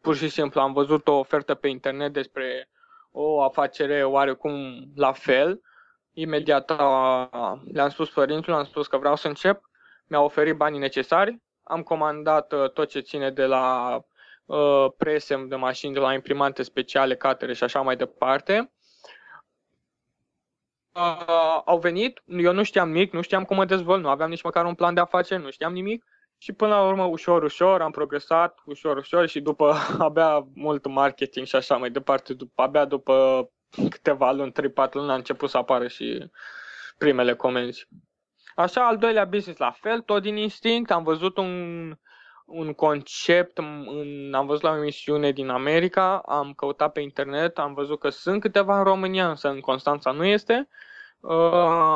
Pur 0.02 0.16
și 0.16 0.28
simplu 0.28 0.60
am 0.60 0.72
văzut 0.72 1.08
o 1.08 1.18
ofertă 1.18 1.54
pe 1.54 1.68
internet 1.68 2.12
despre 2.12 2.68
o 3.10 3.42
afacere 3.42 4.04
oarecum 4.04 4.84
la 4.94 5.12
fel. 5.12 5.60
Imediat 6.12 6.70
le-am 7.72 7.88
spus 7.88 8.10
părinților, 8.10 8.58
am 8.58 8.64
spus 8.64 8.86
că 8.86 8.98
vreau 8.98 9.16
să 9.16 9.28
încep. 9.28 9.70
Mi-au 10.06 10.24
oferit 10.24 10.56
banii 10.56 10.78
necesari. 10.78 11.42
Am 11.62 11.82
comandat 11.82 12.52
uh, 12.52 12.70
tot 12.70 12.88
ce 12.88 13.00
ține 13.00 13.30
de 13.30 13.44
la 13.44 13.96
uh, 14.44 14.86
presem 14.96 15.48
de 15.48 15.56
mașini, 15.56 15.94
de 15.94 15.98
la 15.98 16.12
imprimante 16.12 16.62
speciale, 16.62 17.16
catere 17.16 17.52
și 17.52 17.64
așa 17.64 17.80
mai 17.80 17.96
departe. 17.96 18.72
Uh, 20.94 21.60
au 21.64 21.78
venit, 21.78 22.22
eu 22.26 22.52
nu 22.52 22.62
știam 22.62 22.90
nimic, 22.90 23.12
nu 23.12 23.20
știam 23.20 23.44
cum 23.44 23.56
mă 23.56 23.64
dezvolt, 23.64 24.02
nu 24.02 24.08
aveam 24.08 24.30
nici 24.30 24.42
măcar 24.42 24.64
un 24.64 24.74
plan 24.74 24.94
de 24.94 25.00
afaceri, 25.00 25.42
nu 25.42 25.50
știam 25.50 25.72
nimic 25.72 26.04
și 26.42 26.52
până 26.52 26.74
la 26.74 26.86
urmă, 26.86 27.04
ușor, 27.04 27.42
ușor, 27.42 27.80
am 27.80 27.90
progresat, 27.90 28.58
ușor, 28.64 28.96
ușor 28.96 29.26
și 29.26 29.40
după 29.40 29.74
abia 29.98 30.46
mult 30.54 30.86
marketing 30.86 31.46
și 31.46 31.56
așa 31.56 31.76
mai 31.76 31.90
departe, 31.90 32.34
după, 32.34 32.62
abia 32.62 32.84
după 32.84 33.48
câteva 33.90 34.32
luni, 34.32 34.52
3-4 34.52 34.92
luni, 34.92 35.10
a 35.10 35.14
început 35.14 35.50
să 35.50 35.56
apară 35.56 35.88
și 35.88 36.30
primele 36.98 37.34
comenzi. 37.34 37.88
Așa, 38.54 38.86
al 38.86 38.98
doilea 38.98 39.24
business 39.24 39.58
la 39.58 39.70
fel, 39.70 40.00
tot 40.00 40.22
din 40.22 40.36
instinct, 40.36 40.90
am 40.90 41.02
văzut 41.02 41.36
un, 41.36 41.94
un 42.46 42.72
concept, 42.72 43.58
în, 43.58 44.34
am 44.34 44.46
văzut 44.46 44.62
la 44.62 44.70
o 44.70 44.76
emisiune 44.76 45.32
din 45.32 45.48
America, 45.48 46.18
am 46.18 46.52
căutat 46.52 46.92
pe 46.92 47.00
internet, 47.00 47.58
am 47.58 47.74
văzut 47.74 47.98
că 47.98 48.08
sunt 48.08 48.40
câteva 48.40 48.78
în 48.78 48.84
România, 48.84 49.28
însă 49.28 49.48
în 49.48 49.60
Constanța 49.60 50.10
nu 50.10 50.24
este. 50.24 50.68
Uh, 50.70 50.90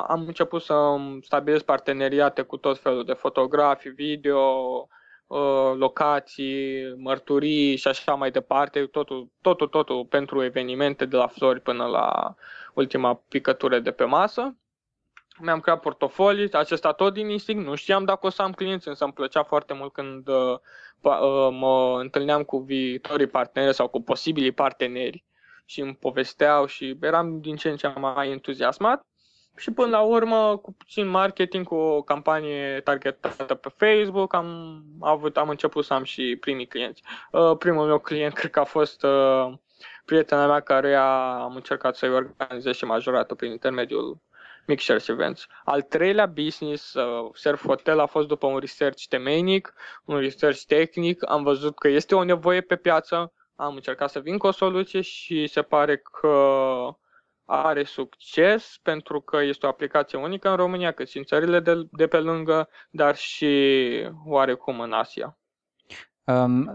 am 0.06 0.25
început 0.26 0.62
să 0.62 0.97
stabilesc 1.23 1.64
parteneriate 1.64 2.42
cu 2.42 2.56
tot 2.56 2.78
felul 2.78 3.04
de 3.04 3.12
fotografii, 3.12 3.90
video, 3.90 4.40
uh, 5.26 5.73
locații, 5.75 6.95
mărturii 6.97 7.76
și 7.76 7.88
așa 7.88 8.14
mai 8.14 8.30
departe, 8.30 8.87
totul, 8.87 9.30
totul, 9.40 9.66
totul 9.66 10.04
pentru 10.04 10.45
evenimente 10.45 11.04
de 11.04 11.16
la 11.16 11.26
flori 11.26 11.61
până 11.61 11.85
la 11.85 12.35
ultima 12.75 13.23
picătură 13.28 13.78
de 13.78 13.90
pe 13.90 14.04
masă. 14.04 14.56
Mi-am 15.38 15.61
creat 15.61 15.80
portofolii, 15.80 16.52
acesta 16.52 16.92
tot 16.92 17.12
din 17.12 17.28
instinct, 17.28 17.66
nu 17.66 17.75
știam 17.75 18.04
dacă 18.04 18.26
o 18.26 18.30
să 18.30 18.42
am 18.42 18.52
clienți, 18.52 18.88
însă 18.88 19.04
îmi 19.04 19.12
plăcea 19.12 19.42
foarte 19.42 19.75
mult 19.75 19.92
când 19.92 20.28
uh, 20.28 20.59
uh, 21.00 21.49
mă 21.50 21.99
întâlneam 22.00 22.42
cu 22.42 22.59
viitorii 22.59 23.26
parteneri 23.26 23.75
sau 23.75 23.88
cu 23.88 24.02
posibilii 24.02 24.52
parteneri 24.52 25.25
și 25.64 25.80
îmi 25.80 25.95
povesteau 25.95 26.66
și 26.66 26.97
eram 27.00 27.40
din 27.40 27.56
ce 27.56 27.68
în 27.68 27.76
ce 27.76 27.88
mai 27.88 28.30
entuziasmat. 28.30 29.06
Și 29.57 29.73
până 29.73 29.89
la 29.89 30.01
urmă, 30.01 30.57
cu 30.57 30.73
puțin 30.73 31.07
marketing, 31.07 31.67
cu 31.67 31.75
o 31.75 32.03
campanie 32.03 32.81
targetată 32.85 33.55
pe 33.55 33.69
Facebook, 33.77 34.35
am, 34.35 34.83
avut, 35.01 35.37
am 35.37 35.49
început 35.49 35.85
să 35.85 35.95
am 35.95 36.05
și 36.05 36.37
primii 36.41 36.67
clienți. 36.67 37.03
Uh, 37.31 37.57
primul 37.59 37.87
meu 37.87 37.99
client 37.99 38.33
cred 38.33 38.51
că 38.51 38.61
a 38.61 38.65
fost 38.65 39.03
uh, 39.03 39.53
prietena 40.05 40.47
mea 40.47 40.61
care 40.61 40.95
am 40.95 41.55
încercat 41.55 41.97
să-i 41.97 42.11
organizez 42.11 42.75
și 42.75 42.85
majoratul 42.85 43.37
prin 43.37 43.51
intermediul 43.51 44.19
Mixers 44.67 45.09
Events. 45.09 45.47
Al 45.65 45.83
treilea 45.83 46.27
business, 46.27 46.95
uh, 46.95 47.31
Surf 47.33 47.67
Hotel, 47.67 48.01
a 48.01 48.07
fost 48.07 48.29
după 48.29 48.47
un 48.47 48.59
research 48.59 49.05
temeinic, 49.09 49.75
un 50.05 50.19
research 50.19 50.61
tehnic. 50.67 51.31
Am 51.31 51.43
văzut 51.43 51.79
că 51.79 51.89
este 51.89 52.15
o 52.15 52.25
nevoie 52.25 52.61
pe 52.61 52.77
piață, 52.77 53.33
am 53.57 53.75
încercat 53.75 54.11
să 54.11 54.21
vin 54.21 54.39
cu 54.39 54.47
o 54.47 54.51
soluție 54.51 55.01
și 55.01 55.47
se 55.47 55.63
pare 55.63 55.97
că 55.97 56.29
are 57.47 57.85
succes 57.85 58.79
pentru 58.83 59.21
că 59.21 59.43
este 59.43 59.67
o 59.67 59.69
aplicație 59.69 60.19
unică 60.19 60.49
în 60.49 60.57
România, 60.57 60.93
cât 60.93 61.09
și 61.09 61.19
în 61.19 61.25
țările 61.25 61.61
de, 61.61 61.88
de 61.91 62.07
pe 62.07 62.19
lângă, 62.19 62.69
dar 62.91 63.17
și 63.17 63.87
oarecum 64.25 64.81
în 64.81 64.93
Asia. 64.93 65.38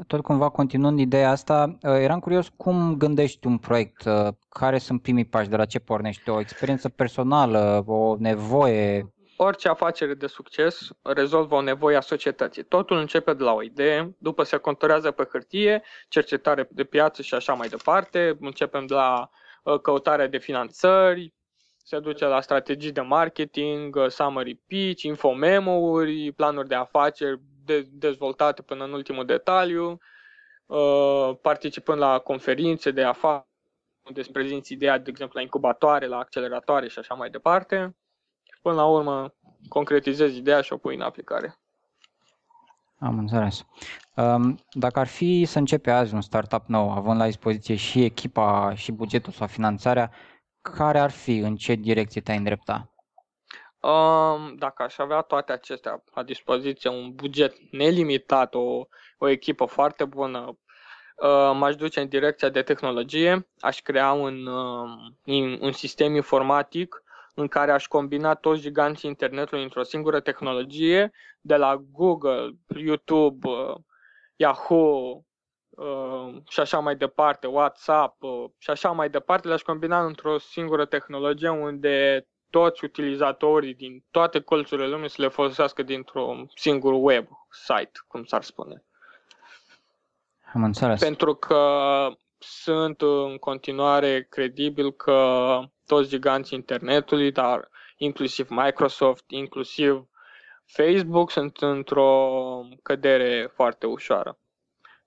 Tot 0.07 0.21
cumva 0.21 0.49
continuând 0.49 0.99
ideea 0.99 1.29
asta, 1.29 1.77
uh, 1.81 1.91
eram 1.91 2.19
curios 2.19 2.47
cum 2.57 2.97
gândești 2.97 3.47
un 3.47 3.57
proiect, 3.57 4.05
uh, 4.05 4.27
care 4.49 4.77
sunt 4.77 5.01
primii 5.01 5.25
pași, 5.25 5.49
de 5.49 5.55
la 5.55 5.65
ce 5.65 5.79
pornești, 5.79 6.29
o 6.29 6.39
experiență 6.39 6.89
personală, 6.89 7.83
o 7.87 8.15
nevoie? 8.19 9.13
Orice 9.35 9.67
afacere 9.67 10.13
de 10.13 10.27
succes 10.27 10.89
rezolvă 11.01 11.55
o 11.55 11.61
nevoie 11.61 11.95
a 11.95 12.01
societății. 12.01 12.63
Totul 12.63 12.97
începe 12.97 13.33
de 13.33 13.43
la 13.43 13.53
o 13.53 13.63
idee, 13.63 14.15
după 14.17 14.43
se 14.43 14.57
conturează 14.57 15.11
pe 15.11 15.27
hârtie, 15.31 15.83
cercetare 16.09 16.67
de 16.71 16.83
piață 16.83 17.21
și 17.21 17.33
așa 17.33 17.53
mai 17.53 17.67
departe, 17.67 18.37
începem 18.39 18.85
de 18.85 18.93
la 18.93 19.19
uh, 19.19 19.39
căutarea 19.81 20.27
de 20.27 20.37
finanțări, 20.37 21.33
se 21.83 21.99
duce 21.99 22.25
la 22.25 22.41
strategii 22.41 22.91
de 22.91 23.01
marketing, 23.01 24.09
summary 24.09 24.55
pitch, 24.55 25.01
infomemo-uri, 25.01 26.31
planuri 26.31 26.67
de 26.67 26.75
afaceri, 26.75 27.39
de, 27.65 27.87
dezvoltate 27.91 28.61
până 28.61 28.83
în 28.83 28.93
ultimul 28.93 29.25
detaliu, 29.25 29.97
uh, 30.65 31.31
participând 31.41 31.99
la 31.99 32.19
conferințe 32.19 32.91
de 32.91 33.03
afaceri, 33.03 33.49
unde 34.07 34.19
îți 34.19 34.31
prezinți 34.31 34.73
ideea, 34.73 34.97
de 34.97 35.09
exemplu, 35.09 35.37
la 35.37 35.43
incubatoare, 35.43 36.05
la 36.05 36.17
acceleratoare 36.17 36.87
și 36.87 36.99
așa 36.99 37.13
mai 37.13 37.29
departe. 37.29 37.95
Și 38.43 38.59
până 38.61 38.75
la 38.75 38.85
urmă 38.85 39.35
concretizezi 39.67 40.37
ideea 40.37 40.61
și 40.61 40.73
o 40.73 40.77
pui 40.77 40.95
în 40.95 41.01
aplicare. 41.01 41.60
Am 43.01 43.17
înțeles. 43.17 43.65
Um, 44.15 44.59
dacă 44.71 44.99
ar 44.99 45.07
fi 45.07 45.45
să 45.45 45.57
începe 45.57 45.91
azi 45.91 46.13
un 46.13 46.21
startup 46.21 46.63
nou, 46.67 46.91
având 46.91 47.19
la 47.19 47.25
dispoziție 47.25 47.75
și 47.75 48.03
echipa, 48.03 48.73
și 48.75 48.91
bugetul 48.91 49.31
sau 49.31 49.47
finanțarea, 49.47 50.11
care 50.61 50.99
ar 50.99 51.11
fi, 51.11 51.37
în 51.37 51.55
ce 51.55 51.73
direcție 51.73 52.21
te-ai 52.21 52.37
îndrepta? 52.37 52.85
dacă 54.55 54.83
aș 54.83 54.97
avea 54.97 55.21
toate 55.21 55.51
acestea 55.51 56.03
la 56.13 56.23
dispoziție, 56.23 56.89
un 56.89 57.13
buget 57.13 57.53
nelimitat, 57.71 58.53
o, 58.53 58.85
o 59.17 59.27
echipă 59.27 59.65
foarte 59.65 60.05
bună, 60.05 60.57
m-aș 61.53 61.75
duce 61.75 61.99
în 61.99 62.07
direcția 62.07 62.49
de 62.49 62.61
tehnologie, 62.61 63.47
aș 63.59 63.81
crea 63.81 64.11
un, 64.11 64.45
un 65.59 65.71
sistem 65.71 66.15
informatic 66.15 67.03
în 67.33 67.47
care 67.47 67.71
aș 67.71 67.87
combina 67.87 68.33
toți 68.35 68.61
giganții 68.61 69.09
internetului 69.09 69.63
într-o 69.63 69.83
singură 69.83 70.19
tehnologie, 70.19 71.11
de 71.41 71.55
la 71.55 71.83
Google, 71.91 72.51
YouTube, 72.75 73.47
Yahoo 74.35 75.25
și 76.47 76.59
așa 76.59 76.79
mai 76.79 76.95
departe, 76.95 77.47
WhatsApp 77.47 78.23
și 78.57 78.69
așa 78.69 78.91
mai 78.91 79.09
departe, 79.09 79.47
le-aș 79.47 79.61
combina 79.61 80.05
într-o 80.05 80.37
singură 80.37 80.85
tehnologie 80.85 81.49
unde 81.49 82.25
toți 82.49 82.83
utilizatorii 82.85 83.73
din 83.73 84.03
toate 84.11 84.39
colțurile 84.39 84.87
lumii 84.87 85.09
să 85.09 85.21
le 85.21 85.27
folosească 85.27 85.83
dintr-un 85.83 86.49
singur 86.55 86.93
web 86.95 87.27
site, 87.49 87.91
cum 88.07 88.23
s-ar 88.23 88.43
spune. 88.43 88.83
Am 90.53 90.63
înțeles. 90.63 90.99
Pentru 90.99 91.35
că 91.35 91.57
sunt 92.43 93.01
în 93.01 93.37
continuare 93.37 94.27
credibil 94.29 94.91
că 94.91 95.59
toți 95.85 96.09
giganții 96.09 96.57
internetului, 96.57 97.31
dar 97.31 97.69
inclusiv 97.97 98.49
Microsoft, 98.49 99.23
inclusiv 99.27 100.05
Facebook 100.65 101.31
sunt 101.31 101.57
într-o 101.57 102.39
cădere 102.83 103.51
foarte 103.53 103.85
ușoară. 103.85 104.39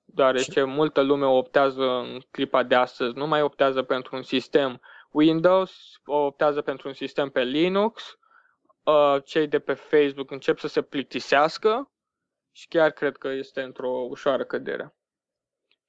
Deoarece 0.05 0.63
multă 0.63 1.01
lume 1.01 1.27
optează 1.27 1.85
în 1.85 2.21
clipa 2.31 2.63
de 2.63 2.75
astăzi, 2.75 3.17
nu 3.17 3.27
mai 3.27 3.43
optează 3.43 3.83
pentru 3.83 4.17
un 4.17 4.23
sistem 4.23 4.81
Windows 5.11 6.01
optează 6.05 6.61
pentru 6.61 6.89
un 6.89 6.95
sistem 6.95 7.29
pe 7.31 7.43
Linux, 7.43 8.19
uh, 8.83 9.17
cei 9.25 9.49
de 9.49 9.59
pe 9.59 9.75
Facebook 9.75 10.31
încep 10.31 10.59
să 10.59 10.69
se 10.69 10.83
plictisească 10.83 11.93
și 12.53 12.69
chiar 12.69 12.91
cred 12.91 13.17
că 13.17 13.29
este 13.29 13.63
într-o 13.63 14.07
ușoară 14.09 14.45
cădere. 14.45 14.95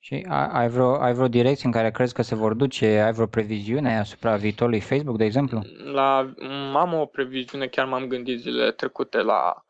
Și 0.05 0.25
ai 0.29 0.69
vreo, 0.69 0.95
ai 1.01 1.13
vreo 1.13 1.27
direcție 1.27 1.65
în 1.65 1.71
care 1.71 1.91
crezi 1.91 2.13
că 2.13 2.21
se 2.21 2.35
vor 2.35 2.53
duce? 2.53 2.85
Ai 2.85 3.11
vreo 3.11 3.25
previziune 3.25 3.99
asupra 3.99 4.35
viitorului 4.35 4.79
Facebook, 4.79 5.17
de 5.17 5.25
exemplu? 5.25 5.61
La, 5.83 6.33
am 6.73 6.93
o 6.93 7.05
previziune, 7.05 7.67
chiar 7.67 7.85
m-am 7.85 8.07
gândit 8.07 8.39
zilele 8.39 8.71
trecute 8.71 9.21
la, 9.21 9.65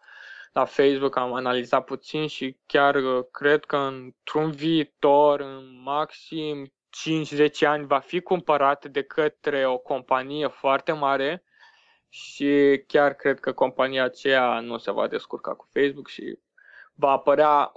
la 0.51 0.65
Facebook, 0.65 1.17
am 1.17 1.33
analizat 1.33 1.83
puțin 1.83 2.27
și 2.27 2.57
chiar 2.65 2.95
uh, 2.95 3.25
cred 3.31 3.65
că 3.65 3.77
într-un 3.77 4.51
viitor, 4.51 5.39
în 5.39 5.81
maxim 5.83 6.65
5-10 6.65 7.67
ani 7.67 7.85
va 7.85 7.99
fi 7.99 8.19
cumpărat 8.21 8.85
de 8.85 9.03
către 9.03 9.65
o 9.65 9.77
companie 9.77 10.47
foarte 10.47 10.91
mare 10.91 11.43
și 12.09 12.83
chiar 12.87 13.13
cred 13.13 13.39
că 13.39 13.53
compania 13.53 14.03
aceea 14.03 14.59
nu 14.59 14.77
se 14.77 14.91
va 14.91 15.07
descurca 15.07 15.53
cu 15.53 15.67
Facebook 15.73 16.07
și 16.07 16.39
va 16.93 17.09
apărea, 17.09 17.71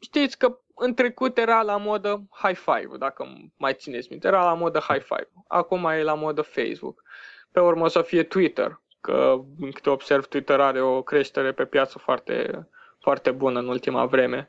știți 0.00 0.38
că 0.38 0.58
în 0.74 0.94
trecut 0.94 1.38
era 1.38 1.62
la 1.62 1.76
modă 1.76 2.22
high 2.30 2.56
five, 2.56 2.96
dacă 2.98 3.26
mai 3.56 3.74
țineți 3.74 4.06
minte, 4.10 4.26
era 4.26 4.44
la 4.44 4.54
modă 4.54 4.78
high 4.78 5.02
five. 5.02 5.28
Acum 5.48 5.84
e 5.84 6.02
la 6.02 6.14
modă 6.14 6.42
Facebook. 6.42 7.02
Pe 7.50 7.60
urmă 7.60 7.84
o 7.84 7.88
să 7.88 8.02
fie 8.02 8.22
Twitter, 8.22 8.80
că 9.00 9.40
câte 9.72 9.90
observ 9.90 10.26
Twitter 10.26 10.60
are 10.60 10.80
o 10.80 11.02
creștere 11.02 11.52
pe 11.52 11.64
piață 11.64 11.98
foarte, 11.98 12.68
foarte 13.00 13.30
bună 13.30 13.58
în 13.58 13.68
ultima 13.68 14.06
vreme. 14.06 14.48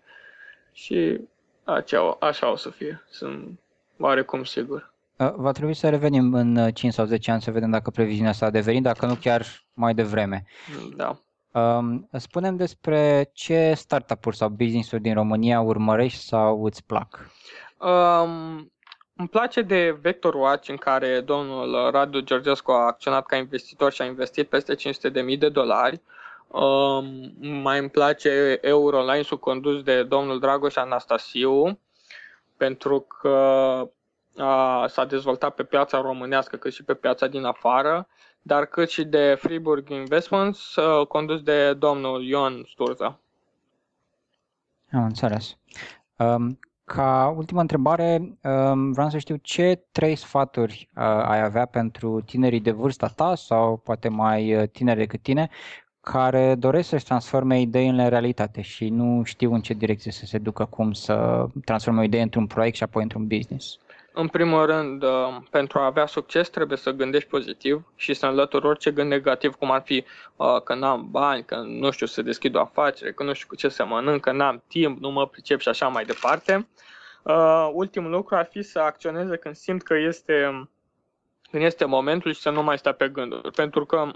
Și 0.71 1.19
acea, 1.63 2.17
așa 2.19 2.51
o 2.51 2.55
să 2.55 2.69
fie. 2.69 3.03
Sunt 3.09 3.59
Oarecum 3.99 4.43
sigur. 4.43 4.93
Uh, 5.17 5.33
va 5.35 5.51
trebui 5.51 5.73
să 5.73 5.89
revenim 5.89 6.33
în 6.33 6.55
5 6.55 6.83
uh, 6.83 6.97
sau 6.97 7.05
10 7.05 7.31
ani 7.31 7.41
să 7.41 7.51
vedem 7.51 7.69
dacă 7.69 7.89
previziunea 7.89 8.31
s-a 8.31 8.49
devenit, 8.49 8.83
dacă 8.83 9.05
nu 9.05 9.15
chiar 9.15 9.45
mai 9.73 9.93
devreme. 9.93 10.43
Da. 10.95 11.19
Um, 11.55 12.09
spunem 12.11 12.55
despre 12.55 13.29
ce 13.33 13.73
startup-uri 13.75 14.35
sau 14.35 14.49
business-uri 14.49 15.01
din 15.01 15.13
România 15.13 15.61
urmărești 15.61 16.19
sau 16.19 16.63
îți 16.65 16.83
plac? 16.83 17.29
Um, 17.77 18.71
îmi 19.15 19.27
place 19.29 19.61
de 19.61 19.97
Vector 20.01 20.33
Watch 20.33 20.69
în 20.69 20.75
care 20.75 21.21
domnul 21.21 21.91
Radu 21.91 22.19
Georgescu 22.19 22.71
a 22.71 22.85
acționat 22.85 23.25
ca 23.25 23.35
investitor 23.35 23.91
și 23.91 24.01
a 24.01 24.05
investit 24.05 24.49
peste 24.49 24.75
500.000 24.75 25.37
de 25.37 25.49
dolari. 25.49 26.01
Um, 26.47 27.31
mai 27.61 27.79
îmi 27.79 27.89
place 27.89 28.57
Euroline 28.61 29.21
sub 29.21 29.39
condus 29.39 29.83
de 29.83 30.03
domnul 30.03 30.39
Dragoș 30.39 30.75
Anastasiu 30.75 31.79
pentru 32.57 32.99
că 32.99 33.27
a, 33.27 33.91
s-a 34.87 35.05
dezvoltat 35.05 35.55
pe 35.55 35.63
piața 35.63 36.01
românească 36.01 36.55
cât 36.55 36.73
și 36.73 36.83
pe 36.83 36.93
piața 36.93 37.27
din 37.27 37.43
afară, 37.43 38.07
dar 38.41 38.65
cât 38.65 38.89
și 38.89 39.03
de 39.03 39.35
Freeburg 39.39 39.89
Investments, 39.89 40.75
condus 41.07 41.41
de 41.41 41.73
domnul 41.73 42.23
Ion 42.23 42.65
Sturza. 42.67 43.19
Am 44.91 45.03
înțeles. 45.03 45.57
Um, 46.17 46.59
ca 46.83 47.33
ultimă 47.37 47.61
întrebare, 47.61 48.37
um, 48.43 48.91
vreau 48.91 49.09
să 49.09 49.17
știu 49.17 49.35
ce 49.35 49.83
trei 49.91 50.15
sfaturi 50.15 50.89
uh, 50.95 51.03
ai 51.03 51.43
avea 51.43 51.65
pentru 51.65 52.21
tinerii 52.21 52.59
de 52.59 52.71
vârsta 52.71 53.07
ta 53.07 53.35
sau 53.35 53.77
poate 53.77 54.09
mai 54.09 54.55
uh, 54.55 54.69
tineri 54.69 54.99
decât 54.99 55.21
tine 55.21 55.49
care 56.01 56.55
doresc 56.55 56.89
să-și 56.89 57.05
transforme 57.05 57.59
ideile 57.59 58.03
în 58.03 58.09
realitate 58.09 58.61
și 58.61 58.89
nu 58.89 59.23
știu 59.23 59.53
în 59.53 59.61
ce 59.61 59.73
direcție 59.73 60.11
să 60.11 60.25
se 60.25 60.37
ducă, 60.37 60.65
cum 60.65 60.91
să 60.91 61.45
transforme 61.65 61.99
o 61.99 62.03
idee 62.03 62.21
într-un 62.21 62.47
proiect 62.47 62.75
și 62.75 62.83
apoi 62.83 63.03
într-un 63.03 63.27
business. 63.27 63.77
În 64.17 64.27
primul 64.27 64.65
rând, 64.65 65.03
uh, 65.03 65.37
pentru 65.49 65.79
a 65.79 65.85
avea 65.85 66.05
succes 66.05 66.49
trebuie 66.49 66.77
să 66.77 66.91
gândești 66.91 67.29
pozitiv 67.29 67.83
și 67.95 68.13
să 68.13 68.25
înlături 68.25 68.65
orice 68.65 68.91
gând 68.91 69.09
negativ, 69.09 69.55
cum 69.55 69.71
ar 69.71 69.81
fi 69.81 70.05
uh, 70.35 70.61
că 70.63 70.75
n-am 70.75 71.07
bani, 71.11 71.45
că 71.45 71.55
nu 71.55 71.91
știu 71.91 72.05
să 72.05 72.21
deschid 72.21 72.55
o 72.55 72.59
afacere, 72.59 73.13
că 73.13 73.23
nu 73.23 73.33
știu 73.33 73.47
cu 73.47 73.55
ce 73.55 73.69
să 73.69 73.85
mănânc, 73.85 74.21
că 74.21 74.31
n-am 74.31 74.63
timp, 74.67 74.99
nu 74.99 75.11
mă 75.11 75.27
pricep 75.27 75.59
și 75.59 75.69
așa 75.69 75.87
mai 75.87 76.05
departe. 76.05 76.67
Uh, 77.23 77.69
ultimul 77.73 78.11
lucru 78.11 78.35
ar 78.35 78.47
fi 78.51 78.61
să 78.61 78.79
acționeze 78.79 79.37
când 79.37 79.55
simt 79.55 79.83
că 79.83 79.95
este, 79.97 80.67
când 81.51 81.63
este 81.63 81.85
momentul 81.85 82.33
și 82.33 82.41
să 82.41 82.49
nu 82.49 82.63
mai 82.63 82.77
stea 82.77 82.93
pe 82.93 83.09
gânduri. 83.09 83.51
Pentru 83.51 83.85
că 83.85 84.11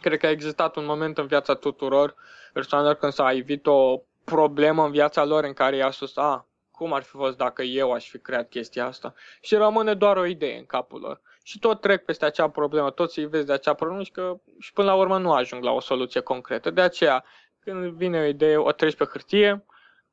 cred 0.00 0.18
că 0.18 0.26
a 0.26 0.30
existat 0.30 0.76
un 0.76 0.84
moment 0.84 1.18
în 1.18 1.26
viața 1.26 1.54
tuturor 1.54 2.14
persoanelor 2.52 2.94
când 2.94 3.12
s-a 3.12 3.32
evit 3.32 3.66
o 3.66 4.02
problemă 4.24 4.84
în 4.84 4.90
viața 4.90 5.24
lor 5.24 5.44
în 5.44 5.52
care 5.52 5.76
i-a 5.76 5.90
spus, 5.90 6.16
a, 6.16 6.46
cum 6.76 6.92
ar 6.92 7.02
fi 7.02 7.10
fost 7.10 7.36
dacă 7.36 7.62
eu 7.62 7.92
aș 7.92 8.08
fi 8.08 8.18
creat 8.18 8.48
chestia 8.48 8.86
asta? 8.86 9.14
Și 9.40 9.54
rămâne 9.54 9.94
doar 9.94 10.16
o 10.16 10.24
idee 10.24 10.58
în 10.58 10.66
capul 10.66 11.00
lor. 11.00 11.20
Și 11.42 11.58
tot 11.58 11.80
trec 11.80 12.04
peste 12.04 12.24
acea 12.24 12.50
problemă, 12.50 12.90
tot 12.90 13.10
să-i 13.10 13.26
vezi 13.26 13.46
de 13.46 13.52
acea 13.52 13.74
problemă 13.74 14.02
și, 14.02 14.10
că, 14.10 14.40
și 14.58 14.72
până 14.72 14.88
la 14.88 14.94
urmă 14.94 15.18
nu 15.18 15.32
ajung 15.32 15.62
la 15.62 15.70
o 15.70 15.80
soluție 15.80 16.20
concretă. 16.20 16.70
De 16.70 16.80
aceea, 16.80 17.24
când 17.60 17.92
vine 17.92 18.20
o 18.20 18.24
idee, 18.24 18.56
o 18.56 18.72
treci 18.72 18.96
pe 18.96 19.04
hârtie, 19.04 19.64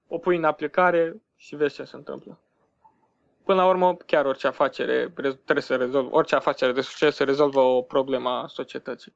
o 0.07 0.17
pui 0.17 0.35
în 0.35 0.43
aplicare 0.43 1.21
și 1.35 1.55
vezi 1.55 1.75
ce 1.75 1.83
se 1.83 1.95
întâmplă. 1.95 2.39
Până 3.43 3.61
la 3.61 3.67
urmă, 3.67 3.95
chiar 3.95 4.25
orice 4.25 4.47
afacere 4.47 5.09
trebuie 5.43 5.61
să 5.61 5.75
rezolvă, 5.75 6.15
orice 6.15 6.35
afacere 6.35 6.71
de 6.71 6.81
succes 6.81 7.15
se 7.15 7.23
rezolvă 7.23 7.59
o 7.59 7.81
problemă 7.81 8.29
a 8.29 8.47
societății. 8.47 9.13